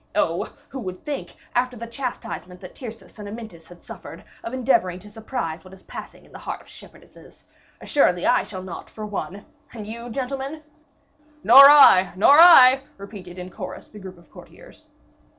[0.15, 0.51] "Oh!
[0.69, 5.11] who would think, after the chastisement that Tyrcis and Amyntas had suffered, of endeavoring to
[5.11, 7.45] surprise what is passing in the heart of shepherdesses?
[7.79, 10.63] Assuredly I shall not, for one; and, you, gentlemen?"
[11.43, 12.13] "Nor I!
[12.15, 14.89] nor I!" repeated, in a chorus, the group of courtiers.